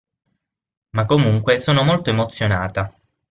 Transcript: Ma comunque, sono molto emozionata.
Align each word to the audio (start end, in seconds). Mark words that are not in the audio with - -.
Ma 0.95 1.05
comunque, 1.05 1.59
sono 1.59 1.83
molto 1.83 2.09
emozionata. 2.09 2.91